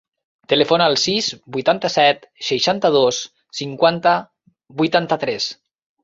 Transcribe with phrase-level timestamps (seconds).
[0.51, 1.25] Telefona al sis,
[1.57, 3.19] vuitanta-set, seixanta-dos,
[3.59, 4.15] cinquanta,
[4.81, 5.47] vuitanta-tres.